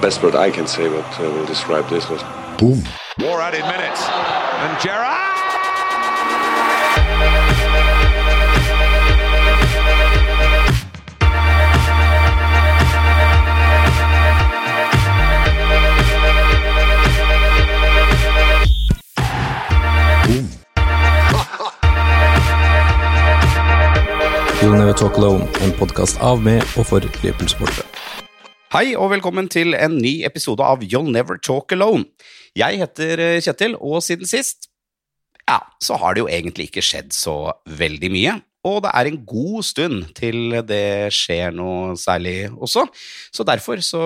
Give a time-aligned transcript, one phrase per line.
[0.00, 2.22] the best word I can say what uh, will describe this was
[2.58, 2.82] boom.
[3.18, 4.06] More added minutes.
[4.06, 5.34] And Gerrard!
[24.62, 27.87] You'll Never Talk Alone, en podkast av med og for Liverpool-sportere.
[28.68, 32.04] Hei og velkommen til en ny episode av You'll Never Talk Alone.
[32.52, 34.68] Jeg heter eh, Kjetil, og siden sist
[35.48, 38.34] ja, så har det jo egentlig ikke skjedd så veldig mye.
[38.68, 42.84] Og det er en god stund til det skjer noe særlig også.
[43.32, 44.04] Så derfor så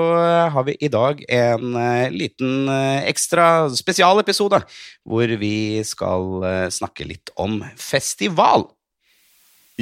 [0.54, 4.62] har vi i dag en eh, liten eh, ekstra spesialepisode
[5.02, 8.68] hvor vi skal snakke litt om festival.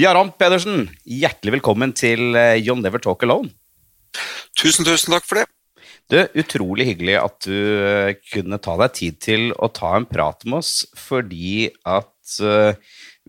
[0.01, 3.60] Jaran Pedersen, hjertelig velkommen til You'll Never Talk Alone.
[4.59, 5.47] Tusen, tusen takk for det.
[6.11, 10.43] Du, Utrolig hyggelig at du uh, kunne ta deg tid til å ta en prat
[10.47, 12.75] med oss, fordi at uh,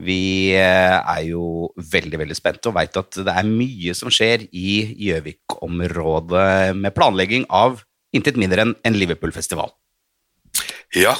[0.02, 4.48] vi uh, er jo veldig veldig spente og veit at det er mye som skjer
[4.50, 4.74] i
[5.10, 7.84] Gjøvik-området med planlegging av
[8.16, 9.70] intet mindre enn en Liverpool-festival.
[10.92, 11.14] Ja,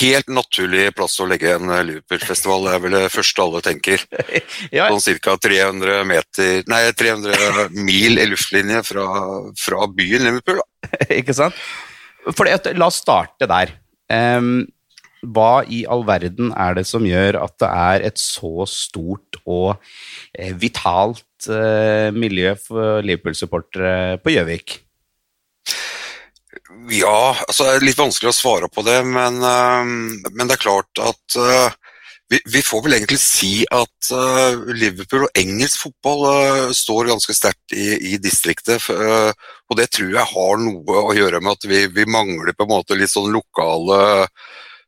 [0.00, 2.64] helt naturlig plass å legge en Liverpool-festival.
[2.64, 4.04] Det er vel det første alle tenker.
[4.78, 4.86] ja.
[4.88, 5.34] Sånn ca.
[5.44, 9.08] 300, meter, nei, 300 mil i luftlinje fra,
[9.60, 10.62] fra byen Liverpool.
[11.20, 11.58] Ikke sant?
[12.32, 13.74] Fordi la oss starte der.
[14.08, 14.64] Um,
[15.36, 19.76] hva i all verden er det som gjør at det er et så stort og
[20.36, 24.78] eh, vitalt uh, miljø for Liverpool-supportere på Gjøvik?
[26.90, 29.84] Ja, altså det er litt vanskelig å svare på det, men, uh,
[30.32, 31.68] men det er klart at uh,
[32.32, 37.76] vi, vi, får vel egentlig si at uh, Liverpool og engelsk fotball står ganske sterkt
[37.76, 38.88] i, i distriktet.
[38.88, 42.72] og det tror jeg har noe å gjøre med at vi, vi mangler på en
[42.72, 44.26] måte litt sånn lokale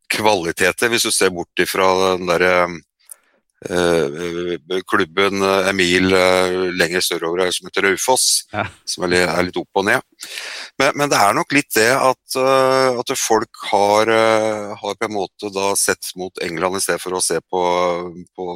[0.08, 2.72] kvaliteter, hvis du ser bort ifra den derre Eh,
[4.91, 8.67] klubben en Emil eh, lenger sørover som heter Raufoss, ja.
[8.84, 10.05] som er litt opp og ned.
[10.78, 14.12] Men, men, det er nok litt det at, at folk har,
[14.77, 17.62] har, på en måte da sett mot England i stedet for å se på,
[18.37, 18.47] på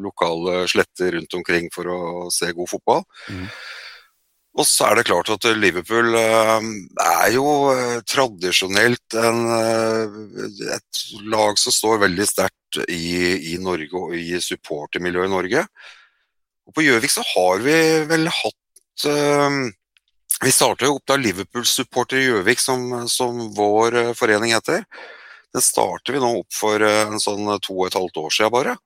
[0.00, 2.00] lokale sletter rundt omkring for å
[2.32, 3.04] se god fotball.
[3.28, 3.44] Mm.
[4.58, 7.44] Og så er det klart at Liverpool er jo
[8.08, 9.44] tradisjonelt en,
[10.74, 12.56] et lag som står veldig sterkt
[12.88, 15.64] i, i Norge og i supportermiljøet i Norge.
[16.68, 17.76] Og på Gjøvik så har vi
[18.10, 19.56] vel hatt uh,
[20.44, 24.86] Vi starta jo opp da Liverpool Supporter Gjøvik, som, som, vår uh, forening heter.
[25.50, 28.54] Den starter vi nå opp for uh, en sånn to og et halvt år siden
[28.54, 28.78] bare.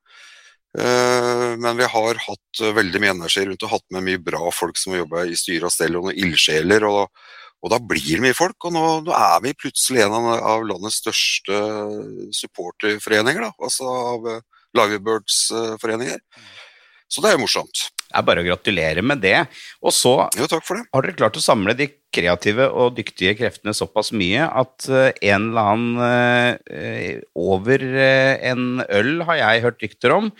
[0.74, 4.90] Men vi har hatt veldig mye energi rundt og hatt med mye bra folk som
[4.90, 6.82] har jobba i styre og stell, og noen ildsjeler.
[6.88, 7.12] og
[7.64, 10.98] og da blir det mye folk, og nå, nå er vi plutselig en av, landets
[11.00, 11.60] største
[12.36, 13.46] supporterforeninger.
[13.46, 14.42] Da, altså av uh,
[14.76, 16.20] Livebirds-foreninger.
[17.08, 17.86] Så det er jo morsomt.
[18.04, 19.38] Det er bare å gratulere med det.
[19.80, 20.84] Og så jo, takk for det.
[20.92, 25.48] har dere klart å samle de kreative og dyktige kreftene såpass mye at uh, en
[25.50, 30.30] eller annen uh, over uh, en øl, har jeg hørt rykter om,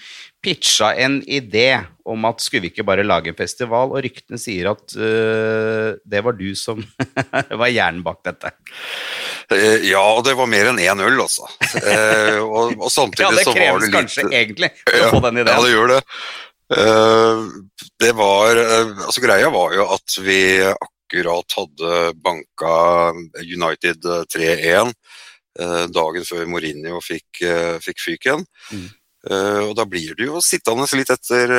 [0.45, 4.69] pitcha en idé om at skulle vi ikke bare lage en festival, og ryktene sier
[4.75, 6.83] at det var du som
[7.63, 8.51] var hjernen bak dette.
[9.89, 11.49] Ja, og det var mer enn én øl, altså.
[12.45, 15.23] og, og samtidig så var det litt Ja, det kreves kanskje egentlig for å få
[15.31, 15.55] den ideen.
[15.57, 16.03] Ja, det gjør det.
[16.73, 17.39] Eh,
[18.01, 24.05] det var eh, Altså, greia var jo at vi akkurat hadde banka United
[24.35, 24.93] 3-1
[25.61, 27.45] eh, dagen før Mourinho fikk,
[27.85, 28.45] fikk fyken.
[28.73, 28.93] Mm.
[29.25, 31.53] Og da blir du jo sittende litt etter,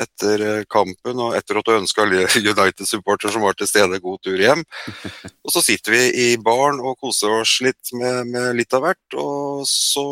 [0.00, 2.06] etter kampen og etter at du ønska
[2.54, 4.62] United-supporter som var til stede, god tur hjem.
[5.44, 9.18] Og så sitter vi i baren og koser oss litt med, med litt av hvert,
[9.20, 10.06] og så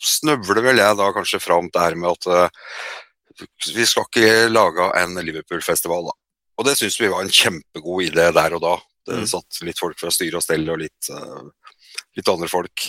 [0.00, 2.56] snøvler vel jeg da kanskje fram der med at
[3.74, 6.16] vi skal ikke lage en Liverpool-festival, da.
[6.58, 8.74] Og det syns vi var en kjempegod idé der og da.
[9.08, 9.28] Det mm.
[9.30, 11.46] satt litt folk fra styre og stell og litt, uh,
[12.18, 12.88] litt andre folk.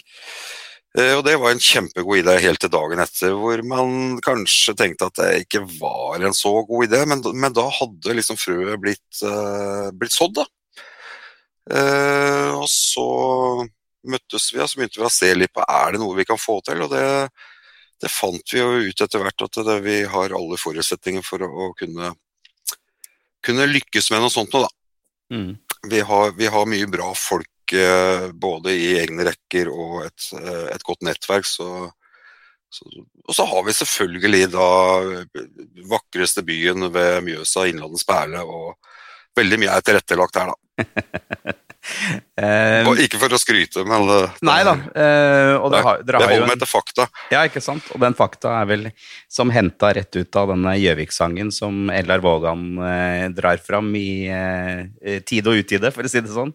[0.98, 5.12] Uh, og det var en kjempegod idé helt til dagen etter, hvor man kanskje tenkte
[5.12, 9.21] at det ikke var en så god idé, men, men da hadde liksom frøet blitt,
[9.21, 10.48] uh, blitt sådd, da.
[12.57, 13.06] og så
[14.10, 16.42] møttes vi, og så begynte vi å se litt på er det noe vi kan
[16.42, 16.81] få til.
[16.88, 17.06] og det
[18.00, 21.50] det fant vi jo ut etter hvert at det, vi har alle forutsetninger for å,
[21.50, 22.13] å kunne,
[23.46, 24.70] kunne, lykkes med noe sånt nå, da.
[25.34, 25.54] Mm.
[25.90, 30.68] Vi, har, vi, har, mye bra folk eh, både i egne rekker og et, eh,
[30.74, 31.90] et godt nettverk, så,
[32.74, 32.90] så,
[33.28, 34.70] og så har vi selvfølgelig da
[35.92, 38.76] vakreste byen ved Mjøsa, Innlandets perle, og
[39.40, 41.56] veldig mye er tilrettelagt her, da.
[42.40, 44.74] Eh, Og ikke for å skryte, men det, nei da.
[44.94, 47.08] Uh, og det har, det holder meg til fakta.
[47.34, 47.90] Ja, ikke sant?
[47.96, 48.88] Og den fakta er vel
[49.32, 55.20] som henta rett ut av denne Gjøvik-sangen som Ellar Vågan uh, drar fram i uh,
[55.28, 56.54] tide og utide, for å si det sånn.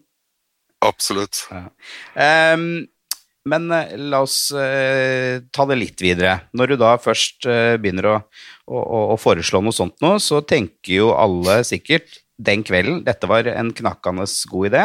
[0.85, 1.45] Absolutt.
[2.19, 2.85] Ehm,
[3.49, 6.39] men eh, la oss eh, ta det litt videre.
[6.57, 8.15] Når du da først eh, begynner å,
[8.69, 13.47] å- å foreslå noe sånt nå, så tenker jo alle sikkert den kvelden dette var
[13.47, 14.83] en knakkende god idé.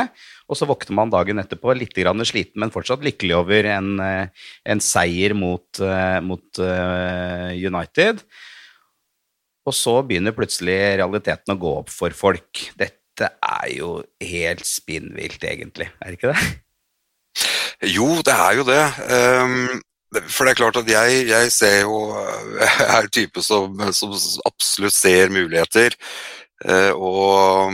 [0.51, 4.47] Og så våkner man dagen etterpå litt grann sliten, men fortsatt lykkelig over en, eh,
[4.65, 8.23] en seier mot, eh, mot eh, United.
[9.67, 12.71] Og så begynner plutselig realiteten å gå opp for folk.
[12.79, 15.91] Dette er jo helt spinnvilt, egentlig.
[16.01, 16.51] Er det ikke det?
[17.97, 18.83] Jo, det er jo det.
[19.09, 19.81] Um
[20.11, 21.99] for det er klart at jeg, jeg ser jo
[22.59, 24.15] Jeg er type som, som
[24.49, 25.95] absolutt ser muligheter.
[26.65, 27.73] Eh, Og,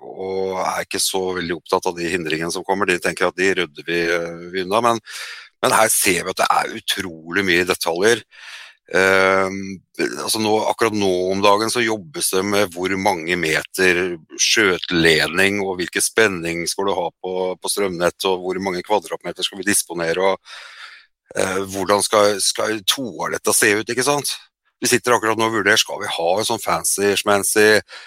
[0.00, 2.86] og er ikke så veldig opptatt av de hindringene som kommer.
[2.90, 4.00] De tenker at de rydder vi,
[4.54, 4.82] vi unna.
[4.90, 5.04] Men,
[5.62, 8.24] men her ser vi at det er utrolig mye detaljer.
[8.90, 9.78] Ehm,
[10.18, 15.76] altså nå, akkurat nå om dagen så jobbes det med hvor mange meter skjøteledning og
[15.78, 20.32] hvilken spenning skal du ha på, på strømnett, og hvor mange kvadratmeter skal vi disponere,
[20.32, 24.34] og eh, hvordan skal, skal toalettet se ut, ikke sant?
[24.82, 28.00] Vi sitter akkurat nå og vurderer, skal vi ha en sånn fancy, schmancy eh,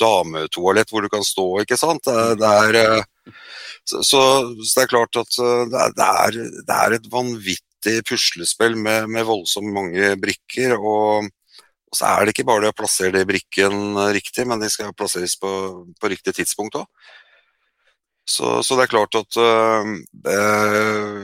[0.00, 2.04] dametoalett hvor du kan stå, ikke sant?
[2.04, 3.32] Det, det er, eh,
[3.88, 4.20] så, så,
[4.74, 9.26] det er klart at eh, det er, det er, det et vanvittig puslespill med, med
[9.28, 11.28] voldsomt mange brikker, og,
[11.88, 14.96] og så er det ikke bare det å plassere de brikken riktig, men de skal
[14.96, 15.50] plasseres på,
[16.00, 16.88] på riktig tidspunkt òg.
[18.28, 21.22] Så, så det er klart at øh,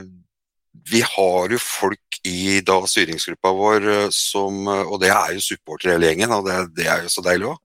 [0.89, 6.09] vi har jo folk i da styringsgruppa vår som Og det er jo supportere hele
[6.09, 7.61] gjengen, og det, det er jo så deilig òg.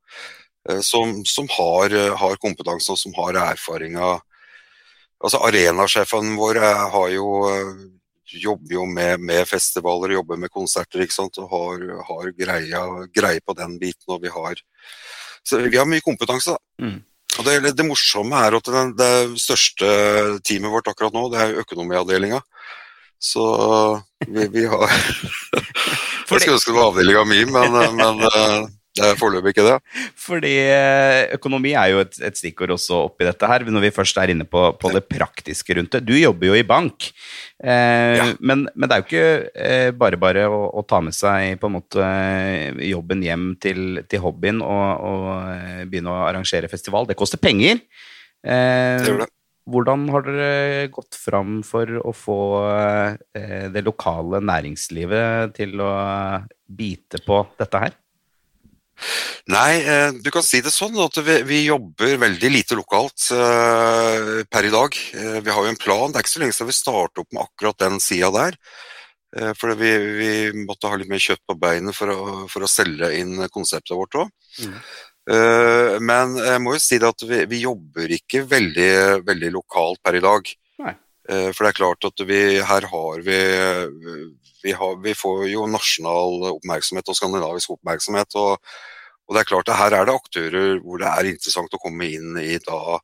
[0.84, 4.20] Som, som har, øh, har kompetanse og som har erfaring av
[5.20, 7.26] Altså Arenasjefene vår øh, har jo
[8.30, 11.38] jobber jo med, med festivaler, jobber med konserter ikke sant?
[11.42, 14.06] og har, har greie, greie på den biten.
[14.08, 14.60] og vi har
[15.42, 16.52] så vi har mye kompetanse.
[16.52, 16.84] da.
[16.84, 16.98] Mm.
[17.38, 19.86] Og det, det morsomme er at det, det største
[20.44, 22.40] teamet vårt akkurat nå, det er økonomiavdelinga.
[23.20, 23.44] Så
[24.26, 24.88] vi, vi har
[26.30, 28.68] Jeg skulle ønske det var avdelinga mi, men, men eh,
[28.98, 29.76] det er foreløpig ikke det.
[30.19, 34.19] Fordi eh, økonomi er jo et, et stikkord også oppi dette her, når vi først
[34.19, 36.00] er inne på, på det praktiske rundt det.
[36.08, 37.06] Du jobber jo i bank,
[37.62, 38.26] eh, Ja.
[38.42, 41.70] men, men det er jo ikke eh, bare bare å, å ta med seg på
[41.70, 47.06] en måte eh, jobben hjem til, til hobbyen og, og begynne å arrangere festival.
[47.06, 47.78] Det koster penger.
[48.43, 49.31] Eh, Det gjør det.
[49.70, 52.36] Hvordan har dere gått fram for å få
[53.36, 55.90] det lokale næringslivet til å
[56.66, 57.94] bite på dette her?
[59.50, 64.31] Nei, eh, du kan si det sånn at vi, vi jobber veldig lite lokalt eh,
[64.50, 64.97] per i dag.
[65.17, 66.11] Eh, vi har jo en plan.
[66.11, 68.58] Det er ikke så lenge siden vi startet opp med akkurat den sida der.
[69.37, 72.70] Eh, for vi, vi måtte ha litt mer kjøtt på beinet for å, for å
[72.70, 74.35] selge inn konseptet vårt òg.
[74.64, 74.81] Mm.
[75.31, 78.91] Eh, men jeg må jo si det at vi, vi jobber ikke veldig,
[79.26, 80.53] veldig lokalt per i dag.
[81.31, 83.41] Eh, For det er klart at vi, her har vi,
[84.65, 88.35] vi, har, vi får jo nasjonal oppmerksomhet og skandinavisk oppmerksomhet.
[88.41, 88.59] Og,
[89.29, 92.08] og det er klart at her er det aktører hvor det er interessant å komme
[92.10, 92.99] inn i, da,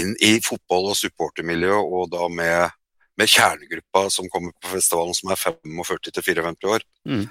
[0.00, 2.72] inn i fotball- og supportermiljøet, og da med,
[3.20, 6.86] med kjernegruppa som kommer på festivalen som er 45-54 år.
[7.08, 7.24] Mm.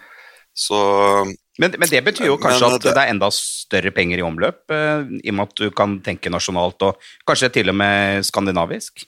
[0.60, 0.78] Så
[1.60, 4.24] Men, men det betyr jo Men kanskje at det- det er enda større penger i
[4.26, 8.24] omløp, eh, i og med at du kan tenke nasjonalt og kanskje til og med
[8.26, 9.06] skandinavisk?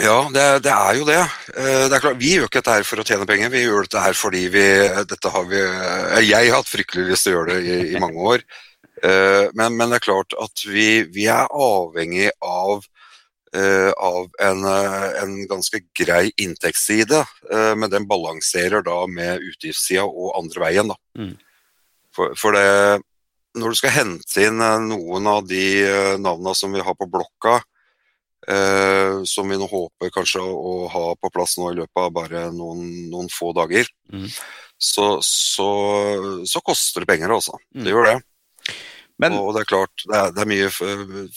[0.00, 1.20] Ja, det, det er jo det.
[1.52, 3.84] Eh, det er klart, vi gjør ikke dette her for å tjene penger, vi gjør
[3.84, 4.64] dette her fordi vi
[5.10, 8.00] dette har vi, eh, Jeg har hatt fryktelig lyst til å gjøre det i, i
[8.00, 8.44] mange år.
[9.04, 12.86] Eh, Men, men det er klart at vi, vi er avhengig av,
[13.52, 17.18] av en, en ganske grei inntektsside,
[17.76, 20.88] men den balanserer da med utgiftssida og andre veien.
[20.88, 20.96] Da.
[21.20, 21.34] Mm.
[22.16, 23.02] For, for det,
[23.60, 24.56] når du skal hente inn
[24.88, 25.66] noen av de
[26.16, 27.58] navna som vi har på blokka,
[28.48, 32.10] eh, som vi nå håper kanskje å, å ha på plass nå i løpet av
[32.16, 34.26] bare noen, noen få dager, Mm.
[34.76, 35.68] så, så,
[36.44, 37.54] så koster det penger, altså.
[37.74, 37.84] Mm.
[37.86, 38.16] Det gjør det.
[39.22, 40.68] Men og det er klart, det er, det er mye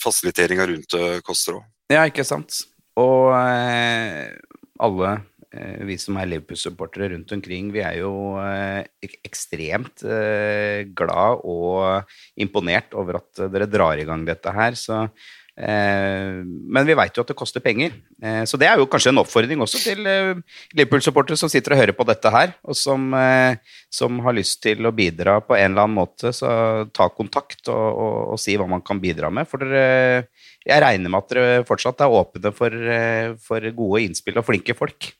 [0.02, 1.64] fasiliteringer rundt det koster òg.
[1.92, 2.64] ja, ikke sant.
[2.98, 4.34] Og eh,
[4.82, 5.10] alle
[5.52, 8.82] eh, vi som er Liverpool-supportere rundt omkring, vi er jo eh,
[9.24, 14.76] ekstremt eh, glad og imponert over at dere drar i gang dette her.
[14.76, 17.94] Så Eh, men vi veit jo at det koster penger.
[18.20, 21.80] Eh, så det er jo kanskje en oppfordring også til eh, Liverpool-supportere som sitter og
[21.80, 23.56] hører på dette her, og som, eh,
[23.92, 26.34] som, har lyst til å bidra på en eller annen måte.
[26.36, 26.48] Så
[26.96, 29.48] ta kontakt og, og, og si hva man kan bidra med.
[29.48, 30.26] For dere,
[30.66, 34.76] jeg regner med at dere fortsatt er åpne for, eh, for gode innspill og flinke
[34.76, 35.14] folk.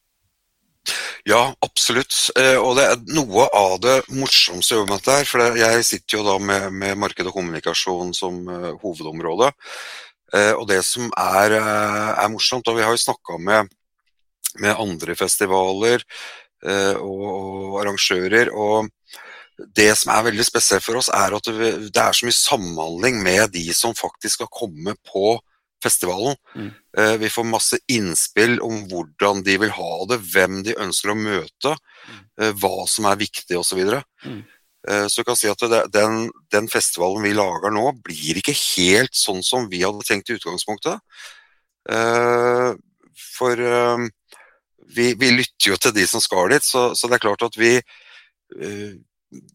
[1.26, 2.14] Ja, absolutt.
[2.38, 5.26] Eh, og det er noe av det morsomste med dette her.
[5.26, 8.44] For jeg sitter jo da med, med marked og kommunikasjon som
[8.84, 9.50] hovedområde.
[10.34, 13.70] Uh, og det som er, uh, er, morsomt, og vi har jo snakka med,
[14.58, 16.02] med, andre festivaler
[16.66, 18.88] og, og, arrangører, og
[19.76, 23.52] det som er veldig spesielt for oss, er at det, er så mye samhandling med
[23.54, 25.36] de som faktisk skal komme på
[25.82, 26.36] festivalen.
[26.56, 26.70] Mm.
[26.98, 31.18] Eh, vi får masse innspill om hvordan de vil ha det, hvem de ønsker å
[31.18, 32.20] møte, mm.
[32.40, 33.82] eh, hva som er viktig osv.
[33.84, 34.42] Så, mm.
[34.88, 35.62] Eh, så du kan si at
[35.92, 40.38] den, den, festivalen vi lager nå, blir ikke helt sånn som vi hadde tenkt i
[40.38, 41.02] utgangspunktet.
[43.36, 43.60] For
[44.96, 47.54] vi, vi lytter jo til de som skal dit, så, så det er klart at
[47.54, 47.76] vi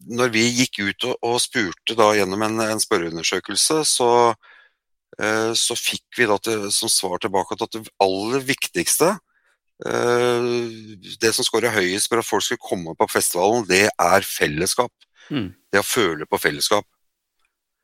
[0.08, 4.08] Når vi gikk ut og, og spurte da gjennom en, en spørreundersøkelse, så
[5.20, 9.10] Eh, så fikk vi da til, som svar tilbake at det aller viktigste
[9.84, 10.46] eh,
[11.20, 14.92] Det som skårer høyest for at folk skal komme på festivalen, det er fellesskap.
[15.32, 15.48] Mm.
[15.72, 16.86] Det å føle på fellesskap.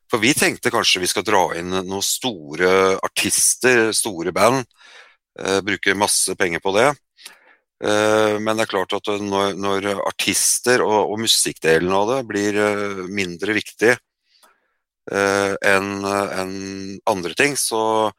[0.08, 4.64] For vi tenkte kanskje vi skal dra inn noen store artister, store band.
[5.40, 6.90] Eh, bruke masse penger på det.
[7.78, 12.56] men det er klart at når, når artister og, og, musikkdelen av det blir
[13.06, 13.92] mindre viktig,
[15.08, 18.10] Eh, enn en andre ting, så,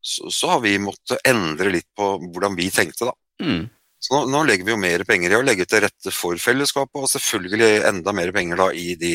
[0.00, 3.14] så, så, har vi måttet endre litt på hvordan vi tenkte, da.
[3.42, 3.64] Mm.
[3.98, 7.00] Så nå, nå, legger vi jo mer penger i å legge til rette for fellesskapet,
[7.02, 9.12] og selvfølgelig enda mer penger da i de,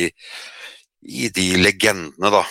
[1.07, 2.43] i de legendene, da.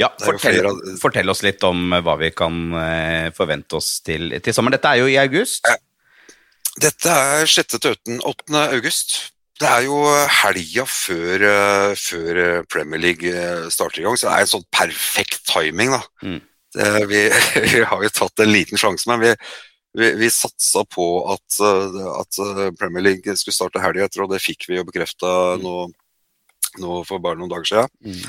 [0.00, 0.66] Ja, fortell,
[1.00, 4.76] fortell, oss litt om hva vi kan eh, forvente oss til, til sommeren.
[4.76, 5.68] Dette er jo i august?
[6.80, 7.78] Dette er 6.
[7.78, 8.64] til 8.
[8.70, 9.16] august.
[9.60, 9.98] Det er jo
[10.40, 14.52] helga før, eh, før, eh, Premier League eh, starter i gang, så det er en
[14.54, 15.92] sånn perfekt timing.
[15.92, 16.00] da.
[16.24, 16.38] Mm.
[16.72, 17.20] Det, vi,
[17.66, 19.34] vi, har jo tatt en liten sjanse, men vi,
[19.98, 22.40] vi, vi satsa på at, at,
[22.78, 25.64] Premier League skulle starte helga etter, og det fikk vi jo bekrefta mm.
[25.66, 25.76] nå,
[26.84, 27.94] nå, for bare noen dager siden.
[28.06, 28.24] Mm.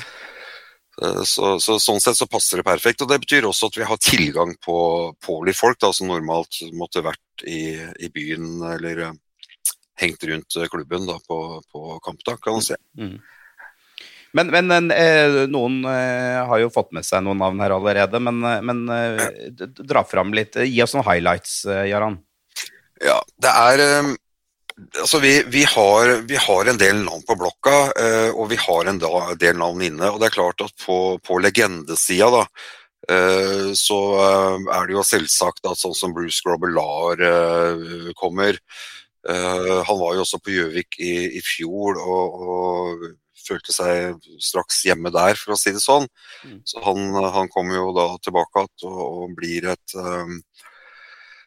[1.24, 3.00] Så, så, sånn sett så passer det perfekt.
[3.00, 4.76] og Det betyr også at vi har tilgang på,
[5.24, 9.06] på litt folk da, som normalt måtte vært i, i byen eller
[10.02, 12.76] hengt rundt eh, klubben da, på, på kampdag, kan man si.
[12.98, 13.16] Mm.
[14.32, 18.40] Men, men eh, noen eh, har jo fått med seg noen navn her allerede, men,
[18.48, 18.86] eh, men
[19.76, 20.56] dra fram litt.
[20.56, 21.92] Gi oss noen highlights, Jarand.
[21.92, 22.20] Jaran.
[23.02, 24.12] Ja, det er
[25.02, 27.74] Altså, vi, vi, har, vi, har, en del navn på blokka,
[28.32, 28.98] og vi har en
[29.38, 30.08] del navn inne.
[30.08, 32.40] Og det er klart at på, på legendesida, da,
[33.76, 33.98] så
[34.72, 37.20] er det jo selvsagt at sånn som Bruce Grobelar
[38.18, 38.58] kommer.
[39.28, 43.06] Han var jo også på Gjøvik i, i, fjor og, og,
[43.46, 46.08] følte seg straks hjemme der, for å si det sånn.
[46.46, 46.60] Mm.
[46.68, 50.38] Så han, han kommer jo da tilbake igjen og, og, blir et, um,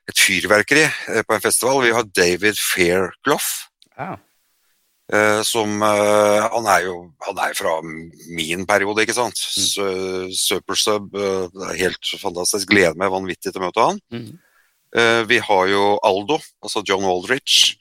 [0.09, 1.83] et fyrverkeri eh, på en festival.
[1.85, 3.51] Vi har David Fairclough.
[3.95, 4.15] Ja.
[5.13, 6.93] Uh, som uh, Han er jo
[7.27, 9.37] han er fra min periode, ikke sant.
[9.37, 10.31] Mm.
[10.33, 12.71] Supersub, uh, helt fantastisk.
[12.71, 14.01] Gleder meg vanvittig til å møte han.
[14.13, 14.33] Mm.
[15.27, 17.73] Vi har jo Aldo, altså John Aldrich.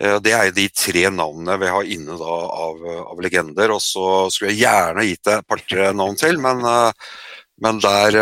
[0.00, 2.34] Eh, det er de tre navnene vi har inne da
[2.66, 3.72] av, av legender.
[3.76, 7.14] Og så skulle jeg gjerne gitt deg et par-tre navn til, men, eh,
[7.64, 8.18] men, der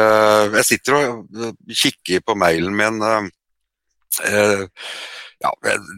[0.54, 3.02] Jeg sitter og kikker på mailen min.
[5.44, 5.50] Ja,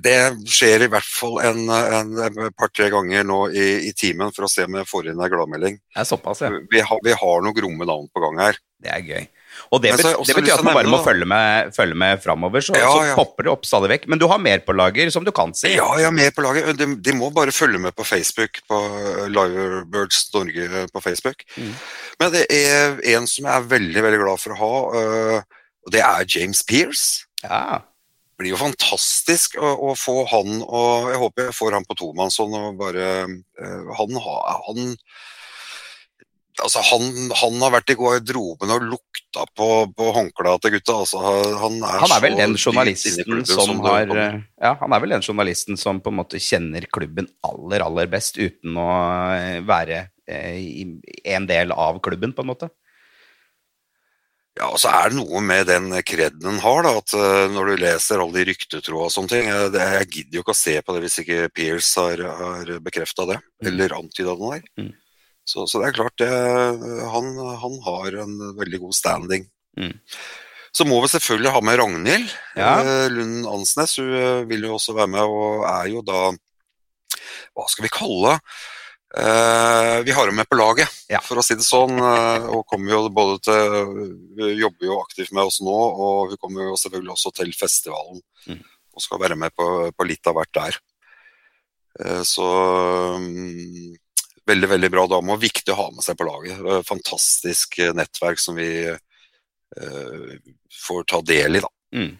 [0.02, 0.16] det
[0.50, 4.64] skjer i hvert fall en, en par-tre ganger nå i, i, timen for å se
[4.66, 5.76] om jeg får inn en gladmelding.
[5.92, 6.50] Det er såpass, ja.
[6.73, 8.59] Vi har, vi har noen gromme navn på gang her.
[8.83, 9.28] Det er gøy.
[9.75, 12.76] Og det, bet det betyr at man bare må følge med, følge med framover, så,
[12.78, 14.06] ja, så, popper det opp stadig vekk.
[14.12, 15.72] Men du har mer på lager, som du kan si.
[15.75, 16.70] Ja, jeg har mer på lager.
[16.76, 18.80] De, de, må bare følge med på Facebook, på
[19.32, 21.44] Liverbirds Norge på Facebook.
[21.56, 21.75] Mm.
[22.22, 25.94] Men det er en som jeg er veldig, veldig glad for å ha, øh, og
[25.94, 27.26] det er James Pearce.
[27.44, 27.82] Ja.
[28.36, 31.96] Det blir jo fantastisk å, å, få han, og jeg håper jeg får han på
[31.96, 32.56] tomannshånd.
[32.58, 33.06] og bare,
[33.62, 34.96] øh, han, han
[36.62, 38.84] altså han, han, har vært i garderoben og
[39.36, 40.96] lukta på, på håndklærne til gutta.
[41.00, 41.18] Altså,
[41.60, 45.22] han, er han, er vel den journalisten som, som har ja, Han er vel den
[45.22, 48.88] journalisten som på en måte kjenner klubben aller, aller best uten å
[49.36, 50.84] eh, være eh,
[51.24, 52.68] en del av klubben, på en måte.
[54.56, 57.66] Ja, og så er det noe med den kreden han har, da, at uh, når
[57.68, 60.56] du leser alle de ryktetrådene og sånne ting Jeg, det, jeg gidder jo ikke å
[60.56, 63.68] se på det hvis ikke Pearce har, har bekrefta det, mm.
[63.68, 64.64] eller antyda det der.
[64.80, 64.94] Mm.
[65.46, 66.28] Så, så det er klart, det,
[67.12, 67.28] han,
[67.62, 69.44] han har en veldig god standing.
[69.78, 69.92] Mm.
[70.76, 72.72] Så må vi selvfølgelig ha med Ragnhild Ja.
[72.82, 73.94] eh, Lund Ansnes.
[74.00, 76.24] Hun eh, vil jo også være med, og er jo da
[77.56, 78.34] Hva skal vi kalle?
[79.16, 81.20] Eh, vi har henne med på laget, Ja.
[81.24, 81.94] for å si det sånn.
[81.96, 86.66] eh, og kommer jo både til jobber jo aktivt med oss nå, og hun kommer
[86.68, 88.20] jo selvfølgelig også til festivalen.
[88.50, 88.60] Mm.
[88.96, 90.76] Og skal være med på, på litt av hvert der.
[92.04, 92.44] Eh, så
[93.22, 93.94] mm,
[94.46, 96.60] veldig, veldig bra dame, og viktig å ha med seg på laget.
[96.88, 100.36] Fantastisk eh, nettverk som vi uh,
[100.86, 101.72] får ta del i, da.
[101.96, 102.12] Mm.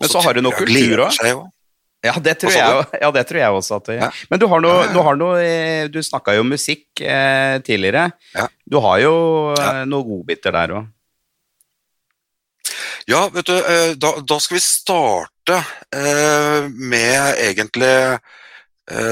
[0.00, 1.48] Men så har du noe kultur òg.
[2.00, 3.76] Ja, det tror jeg, ja, det tror jeg også.
[3.80, 4.08] At det, Ja.
[4.32, 8.06] Men du har noe, du, har noe eh, du snakka jo musikk eh, tidligere.
[8.32, 8.46] Ja.
[8.64, 9.12] Du har jo
[9.52, 10.88] eh, noen godbiter der òg.
[13.08, 13.56] Ja, vet du,
[13.98, 15.56] da, da skal vi starte
[15.96, 17.92] eh, med egentlig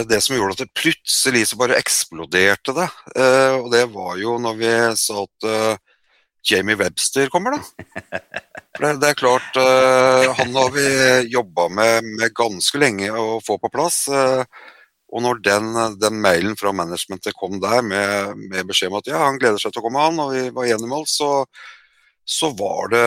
[0.09, 2.89] det som gjorde at det plutselig så bare eksploderte det.
[3.15, 5.99] Eh, og det var jo når vi sa at eh,
[6.51, 8.21] Jamie Webster kommer, da.
[8.79, 10.89] For det, er klart, eh, han har vi
[11.33, 14.07] jobba med, med ganske lenge å få på plass.
[14.09, 14.45] eh,
[15.09, 19.23] og når den, den mailen fra managementet kom der med, med beskjed om at ja,
[19.25, 21.31] han gleder seg til å komme, han, og vi var enige med alt, så,
[22.29, 23.07] så var det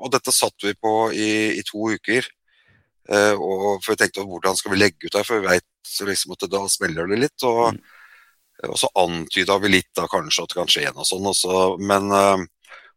[0.00, 1.28] Og dette satt vi på i,
[1.60, 2.24] i to uker.
[3.12, 6.34] Eh, og for vi tenkte hvordan skal vi legge ut det, for vi veit liksom
[6.34, 7.46] at da smeller det litt.
[7.48, 7.78] Og,
[8.64, 11.30] og så antyda vi litt da kanskje at det kan skje noe sånn.
[11.32, 11.64] også.
[11.84, 12.44] men eh,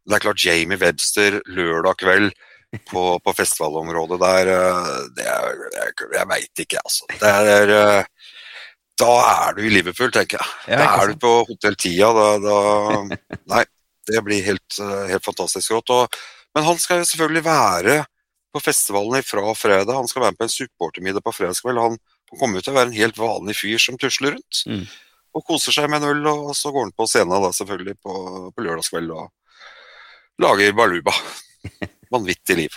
[0.08, 2.30] det er klart Jamie Webster lørdag kveld
[2.88, 7.10] på, på festivalområdet der eh, det er, Jeg, jeg veit ikke, altså.
[7.20, 7.74] Det er
[8.98, 10.72] Da er du i Liverpool, tenker jeg.
[10.72, 12.08] Ja, da er du på Hotell Tia.
[12.16, 13.62] Da, da Nei,
[14.08, 15.92] det blir helt, helt fantastisk rått.
[15.94, 16.16] Og,
[16.56, 18.00] men han skal jo selvfølgelig være
[18.58, 19.94] på festivalen fra fredag.
[19.96, 21.80] Han skal være med på en supportermiddag på fredagskveld.
[21.80, 21.98] Han
[22.38, 24.64] kommer ut til å være en helt vanlig fyr som tusler rundt.
[24.68, 24.84] Mm.
[25.38, 28.14] Og koser seg med en øl, og så går han på scenen da selvfølgelig på,
[28.52, 29.30] på lørdagskveld og
[30.42, 31.14] lager baluba.
[32.14, 32.76] Vanvittig liv.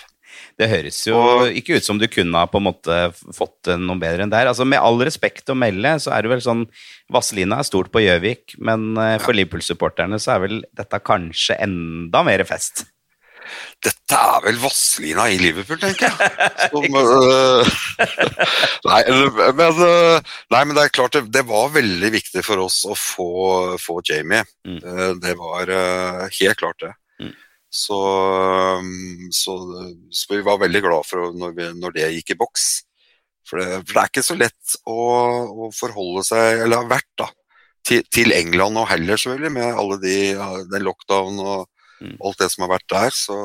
[0.60, 2.98] Det høres jo Og- ikke ut som du kunne ha på en måte
[3.36, 4.48] fått noe bedre enn der.
[4.52, 6.66] Altså, med all respekt å melde, så er det vel sånn
[7.12, 12.24] Vazelina er stort på Gjøvik, men for for Liverpool-supporterne så er vel dette kanskje enda
[12.28, 12.86] mer fest.
[13.82, 16.50] Dette er vel Vazelina i Liverpool, tenker jeg.
[16.72, 17.72] Som, uh,
[18.90, 19.00] nei,
[19.58, 22.98] men, øh, nei, men det er klart det, det var veldig viktig for oss å
[22.98, 23.32] få,
[23.82, 24.44] få Jamie.
[24.68, 24.78] Mm.
[24.78, 26.94] Eh, Det var uh, helt klart det.
[27.24, 27.34] Mm.
[27.72, 28.00] Så,
[29.32, 29.58] så,
[30.12, 32.70] så vi var veldig glad for når, vi, når det gikk i boks.
[33.48, 34.98] For det, for det er ikke så lett å,
[35.68, 37.32] å forholde seg, eller har vært, da,
[37.88, 40.18] til, til England og heller, selvfølgelig, med alle de,
[40.72, 41.70] den lockdown og.
[42.02, 43.16] Alt det som har vært der.
[43.16, 43.38] Så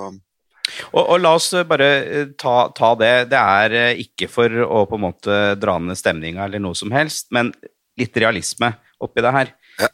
[0.91, 3.15] Og, og la oss eh, bare eh, ta, ta det.
[3.31, 6.93] Det er eh, ikke for å på en måte dra ned stemninga eller noe som
[6.95, 7.53] helst, men
[7.97, 9.53] litt realisme oppi det her.
[9.81, 9.91] Ja.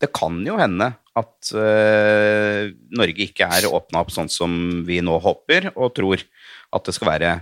[0.00, 4.50] Det kan jo hende at uh, Norge ikke er åpna opp sånn som
[4.82, 6.24] vi nå håper og tror
[6.74, 7.34] at det skal være.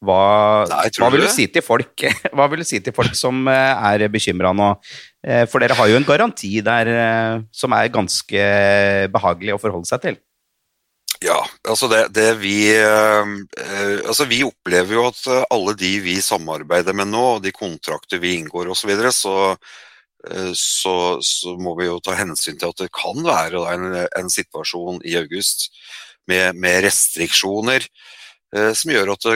[0.00, 2.04] Hva, Nei, hva vil du si folk
[2.38, 4.68] Hva vil du si til folk som er bekymra nå?
[5.26, 8.48] Eh, For dere har jo en garanti der eh, som er ganske
[9.14, 10.18] behagelig å forholde seg til.
[11.24, 13.30] Ja, altså det, det vi eh,
[14.06, 18.36] Altså vi opplever jo at alle de vi samarbeider med nå, og de kontrakter vi
[18.38, 19.34] inngår osv., så, videre, så,
[20.54, 25.02] så så må vi jo ta hensyn til at det kan være en, en situasjon
[25.02, 25.72] i august
[26.30, 27.82] med, med restriksjoner
[28.54, 29.28] eh, som gjør at,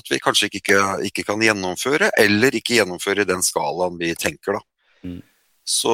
[0.00, 0.80] at vi kanskje ikke,
[1.10, 4.56] ikke kan gjennomføre, eller ikke gjennomføre i den skalaen vi tenker.
[4.56, 4.69] da.
[5.04, 5.20] Mm.
[5.70, 5.92] Så,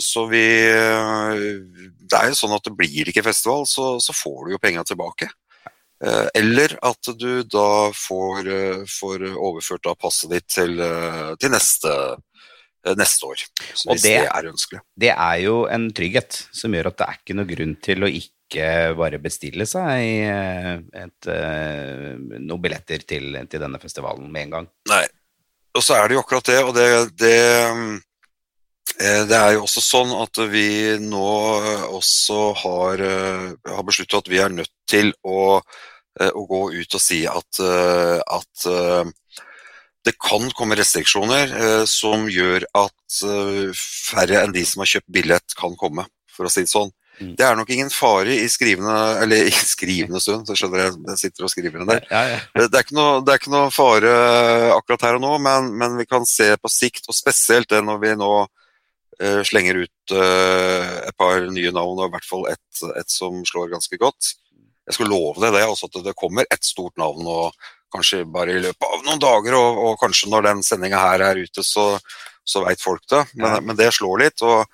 [0.00, 0.40] så vi
[2.08, 4.84] Det er jo sånn at det blir ikke festival, så, så får du jo penga
[4.88, 5.28] tilbake.
[6.04, 11.50] Eh, Eller at du da får, eh, får overført da passet ditt til, eh, til
[11.52, 11.92] neste,
[12.96, 13.42] neste år.
[13.74, 14.80] Så hvis det- det er ønskelig.
[14.96, 18.08] det er jo en trygghet som gjør at det er ikke noe grunn til å
[18.08, 20.00] ikke bare bestille seg
[20.94, 21.26] et,
[22.40, 24.68] noen billetter til, til denne festivalen med en gang.
[24.88, 25.04] Nei.
[25.74, 27.98] Og så er det jo akkurat det, og det, det eh,
[29.30, 31.28] det er jo også sånn at vi nå
[31.62, 35.60] eh, også har, eh, har besluttet at vi er nødt til å,
[36.18, 39.38] eh, å gå ut og si at, eh, at eh,
[40.08, 45.12] det kan komme restriksjoner eh, som gjør at eh, færre enn de som har kjøpt
[45.14, 46.90] billett, kan komme, for å si det sånn.
[47.18, 47.32] Mm.
[47.38, 51.22] Det er nok ingen fare i skrivende, eller i skrivende stund, så skjønner jeg, jeg
[51.24, 52.06] sitter og skriver den der.
[52.54, 54.14] Det er, ikke noe, det er ikke noe fare
[54.76, 58.02] akkurat her og nå, men, men vi kan se på sikt, og spesielt det når
[58.06, 58.54] vi nå eh,
[59.44, 63.72] slenger ut eh, et par nye navn, og i hvert fall et, et som slår
[63.72, 64.34] ganske godt.
[64.88, 67.52] Jeg skulle love deg det, også at det kommer et stort navn, og
[67.92, 71.40] kanskje bare i løpet av noen dager, og, og kanskje når den sendinga her er
[71.40, 71.90] ute, så,
[72.44, 73.24] så veit folk det.
[73.34, 73.60] Men, Ja.
[73.64, 74.42] men det slår litt.
[74.42, 74.66] og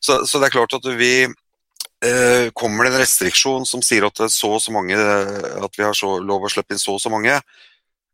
[0.00, 4.18] Så, så det er klart at vi eh, Kommer det en restriksjon som sier at
[4.18, 7.12] det så så mange At vi har så, lov å slippe inn så og så
[7.12, 7.36] mange,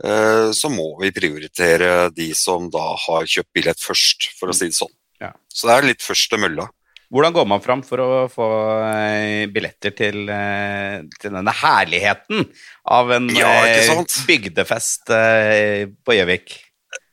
[0.04, 4.68] eh, så må vi prioritere de som da har kjøpt billett først, for å si
[4.70, 4.92] det sånn.
[5.22, 5.32] Ja.
[5.48, 6.68] Så det er litt først til mølla.
[7.08, 8.46] Hvordan går man fram for å få
[8.84, 12.44] eh, billetter til, eh, til denne herligheten
[12.92, 16.58] av en Ja, eh, bygdefest på Gjøvik?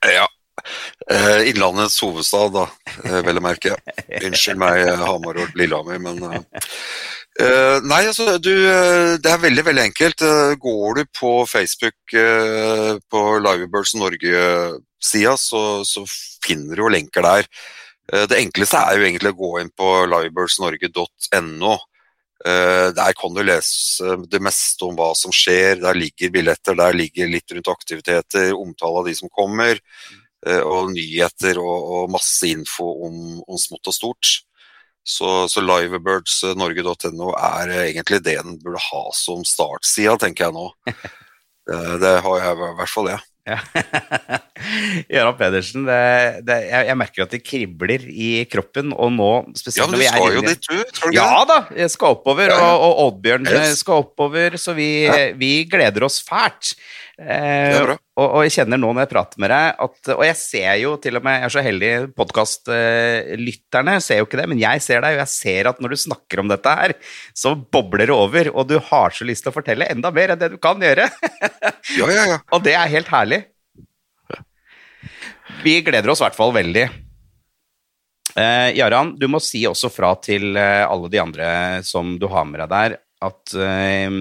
[0.03, 0.25] Ja.
[1.11, 2.65] Eh, Innlandets hovedstad, da,
[3.23, 3.77] vel å merke.
[4.19, 6.19] Unnskyld meg, Hamar og Lillehammer, men
[7.85, 10.21] Nei, altså, du Det er veldig, veldig enkelt.
[10.59, 12.15] Går du på Facebook
[13.11, 17.51] på Livebirds Norge-sida, så, så finner du jo lenker der.
[18.13, 21.75] Eh, Det enkleste er jo egentlig å gå inn på livebirdsnorge.no.
[22.45, 25.81] Eh, Der kan du lese det meste om hva som skjer.
[25.81, 29.79] Der ligger billetter, der ligger litt rundt aktiviteter, omtale av de som kommer,
[30.45, 34.33] eh, og nyheter og, og masse info om, om smått og stort.
[35.05, 40.69] Så, så livebirdsnorge.no er egentlig det den burde ha som startsida, tenker jeg nå.
[41.65, 43.17] Det har jeg i hvert fall, jeg.
[43.17, 43.34] Ja.
[45.11, 49.53] Göran Pedersen, det, det, jeg, jeg merker at det kribler i kroppen, og nå Ja,
[49.61, 50.93] spesielt men når du vi skal jo dit, du?
[50.97, 52.71] Tror du Ja da, jeg skal oppover, Ja, ja.
[52.73, 53.79] og, og Oddbjørn Yes.
[53.83, 54.89] skal oppover, så vi,
[55.37, 56.73] vi gleder oss fælt.
[57.15, 57.77] Eh,
[58.19, 60.95] og, og jeg kjenner nå når jeg prater med deg, at, og jeg ser jo
[60.99, 65.05] til og med, jeg er så heldig, podkastlytterne ser jo ikke det, men jeg ser
[65.05, 66.95] deg, og jeg ser at når du snakker om dette her,
[67.31, 70.43] så bobler det over, og du har så lyst til å fortelle enda mer enn
[70.43, 71.09] det du kan gjøre.
[71.95, 72.37] Ja, ja, ja.
[72.55, 73.37] Og det er helt herlig.
[75.61, 76.85] Vi gleder oss i hvert fall veldig.
[78.35, 81.49] Eh, Jaran, du må si også fra til eh, alle de andre
[81.87, 84.11] som du har med deg der, at eh,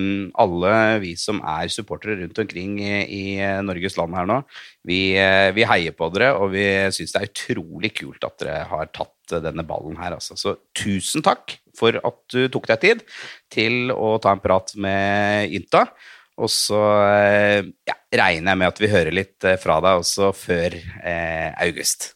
[0.40, 4.38] alle vi som er supportere rundt omkring i, eh, Norges land her nå,
[4.86, 8.64] vi, eh, vi heier på dere, og vi syns det er utrolig kult at dere
[8.70, 10.16] har tatt denne ballen her.
[10.18, 10.38] Altså.
[10.38, 13.06] Så tusen takk for at du tok deg tid
[13.52, 15.88] til å ta en prat med Ynta.
[16.34, 16.78] Og så
[17.86, 22.12] ja, regner jeg med at vi hører litt fra deg også før eh, august.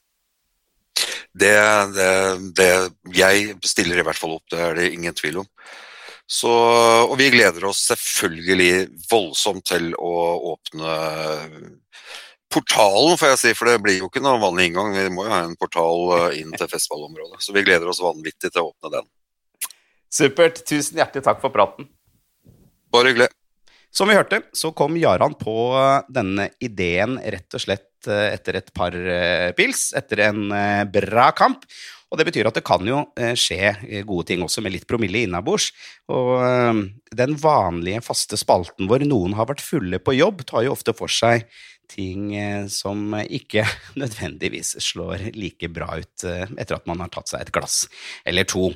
[1.39, 1.55] Det,
[1.95, 2.11] det,
[2.59, 2.71] det
[3.15, 5.51] Jeg stiller i hvert fall opp, det er det ingen tvil om.
[6.29, 6.51] Så,
[7.09, 8.73] og vi gleder oss selvfølgelig
[9.09, 10.15] voldsomt til å
[10.53, 10.97] åpne
[12.53, 14.95] portalen, får jeg si, for det blir jo ikke noen vanlig inngang.
[14.97, 17.41] Vi må jo ha en portal eh, inn til festivalområdet.
[17.45, 19.09] Så vi gleder oss vanvittig til å åpne den.
[20.13, 20.63] Supert.
[20.69, 21.91] Tusen hjertelig takk for praten.
[22.93, 23.29] Bare hyggelig.
[23.93, 28.61] Som vi hørte, så kom Jaran på eh, denne ideen rett og slett eh, etter
[28.61, 28.97] et par
[29.57, 30.49] pils, etter en
[30.93, 31.65] bra kamp.
[32.09, 34.89] Og det betyr at det kan jo eh, skje eh, gode ting også med litt
[34.89, 35.71] promille innabords.
[36.13, 36.85] Og eh,
[37.19, 41.13] den vanlige faste spalten hvor noen har vært fulle på jobb, tar jo ofte for
[41.13, 41.47] seg
[41.89, 42.35] ting
[42.69, 43.63] som ikke
[44.01, 47.79] nødvendigvis slår like bra ut etter at man har tatt seg et glass
[48.29, 48.67] eller to.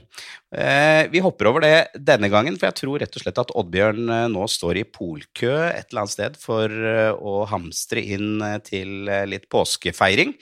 [1.13, 4.47] Vi hopper over det denne gangen, for jeg tror rett og slett at Oddbjørn nå
[4.49, 6.73] står i polkø et eller annet sted for
[7.13, 10.33] å hamstre inn til litt påskefeiring.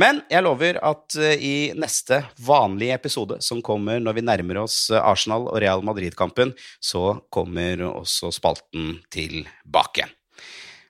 [0.00, 4.88] Men jeg lover at eh, i neste vanlige episode, som kommer når vi nærmer oss
[4.90, 6.50] eh, Arsenal og Real Madrid-kampen,
[6.82, 10.08] så kommer også spalten tilbake.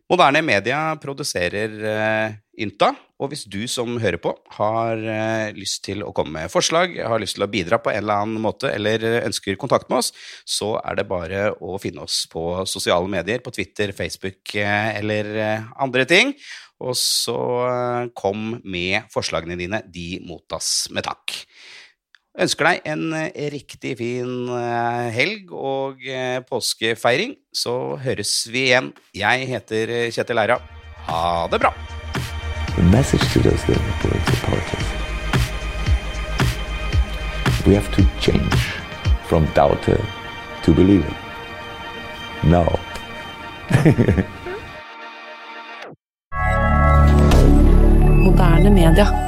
[0.09, 6.05] Moderne media produserer eh, Ynta, og hvis du som hører på har eh, lyst til
[6.07, 9.03] å komme med forslag, har lyst til å bidra på en eller annen måte, eller
[9.07, 10.12] eh, ønsker kontakt med oss,
[10.47, 15.31] så er det bare å finne oss på sosiale medier, på Twitter, Facebook eh, eller
[15.83, 16.35] andre ting.
[16.85, 17.38] Og så
[18.19, 21.38] kom med forslagene dine, de mottas med takk.
[22.35, 23.14] Ønsker deg en
[23.55, 24.51] riktig fin
[25.14, 26.03] helg og
[26.51, 28.90] påskefeiring, så høres vi igjen.
[29.14, 30.59] Jeg heter Kjetil Eira.
[31.07, 32.04] Ha det bra!
[32.94, 34.87] message to those political supporters:
[37.66, 38.61] We have to change
[39.28, 40.00] from doubter
[40.62, 41.16] to believer.
[42.44, 42.64] No.
[48.22, 49.24] Moderne media.